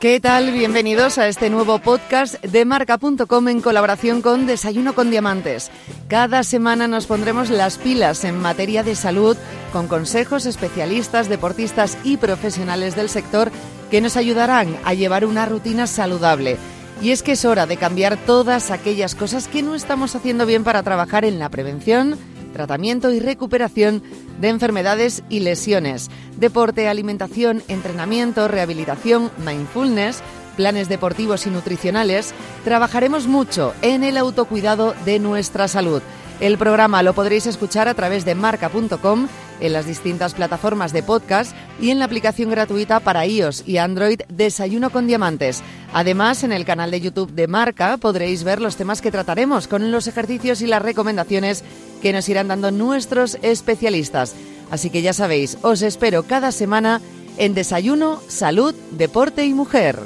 ¿Qué 0.00 0.20
tal? 0.20 0.52
Bienvenidos 0.52 1.18
a 1.18 1.26
este 1.26 1.50
nuevo 1.50 1.80
podcast 1.80 2.40
de 2.44 2.64
marca.com 2.64 3.48
en 3.48 3.60
colaboración 3.60 4.22
con 4.22 4.46
Desayuno 4.46 4.94
con 4.94 5.10
Diamantes. 5.10 5.72
Cada 6.06 6.44
semana 6.44 6.86
nos 6.86 7.08
pondremos 7.08 7.50
las 7.50 7.78
pilas 7.78 8.22
en 8.22 8.38
materia 8.38 8.84
de 8.84 8.94
salud 8.94 9.36
con 9.72 9.88
consejos 9.88 10.46
especialistas, 10.46 11.28
deportistas 11.28 11.98
y 12.04 12.16
profesionales 12.16 12.94
del 12.94 13.08
sector 13.08 13.50
que 13.90 14.00
nos 14.00 14.16
ayudarán 14.16 14.76
a 14.84 14.94
llevar 14.94 15.24
una 15.24 15.46
rutina 15.46 15.88
saludable. 15.88 16.58
Y 17.02 17.10
es 17.10 17.24
que 17.24 17.32
es 17.32 17.44
hora 17.44 17.66
de 17.66 17.76
cambiar 17.76 18.16
todas 18.18 18.70
aquellas 18.70 19.16
cosas 19.16 19.48
que 19.48 19.64
no 19.64 19.74
estamos 19.74 20.14
haciendo 20.14 20.46
bien 20.46 20.62
para 20.62 20.84
trabajar 20.84 21.24
en 21.24 21.40
la 21.40 21.48
prevención, 21.48 22.16
tratamiento 22.52 23.12
y 23.12 23.20
recuperación 23.20 24.02
de 24.40 24.48
enfermedades 24.48 25.22
y 25.28 25.40
lesiones, 25.40 26.10
deporte, 26.36 26.88
alimentación, 26.88 27.62
entrenamiento, 27.68 28.48
rehabilitación, 28.48 29.30
mindfulness, 29.44 30.22
planes 30.56 30.88
deportivos 30.88 31.46
y 31.46 31.50
nutricionales, 31.50 32.34
trabajaremos 32.64 33.26
mucho 33.26 33.74
en 33.80 34.02
el 34.02 34.16
autocuidado 34.18 34.94
de 35.04 35.20
nuestra 35.20 35.68
salud. 35.68 36.02
El 36.40 36.56
programa 36.56 37.02
lo 37.02 37.14
podréis 37.14 37.46
escuchar 37.46 37.88
a 37.88 37.94
través 37.94 38.24
de 38.24 38.36
marca.com, 38.36 39.28
en 39.60 39.72
las 39.72 39.86
distintas 39.86 40.34
plataformas 40.34 40.92
de 40.92 41.02
podcast 41.02 41.52
y 41.80 41.90
en 41.90 41.98
la 41.98 42.04
aplicación 42.04 42.50
gratuita 42.50 43.00
para 43.00 43.26
iOS 43.26 43.64
y 43.66 43.78
Android 43.78 44.20
Desayuno 44.28 44.90
con 44.90 45.08
Diamantes. 45.08 45.62
Además, 45.92 46.44
en 46.44 46.52
el 46.52 46.64
canal 46.64 46.92
de 46.92 47.00
YouTube 47.00 47.32
de 47.32 47.48
Marca 47.48 47.96
podréis 47.96 48.44
ver 48.44 48.60
los 48.60 48.76
temas 48.76 49.00
que 49.00 49.10
trataremos 49.10 49.66
con 49.66 49.90
los 49.90 50.06
ejercicios 50.06 50.60
y 50.62 50.68
las 50.68 50.82
recomendaciones 50.82 51.64
que 51.98 52.12
nos 52.12 52.28
irán 52.28 52.48
dando 52.48 52.70
nuestros 52.70 53.38
especialistas. 53.42 54.34
Así 54.70 54.90
que 54.90 55.02
ya 55.02 55.12
sabéis, 55.12 55.58
os 55.62 55.82
espero 55.82 56.22
cada 56.22 56.52
semana 56.52 57.00
en 57.38 57.54
Desayuno, 57.54 58.20
Salud, 58.28 58.74
Deporte 58.92 59.44
y 59.44 59.54
Mujer. 59.54 59.98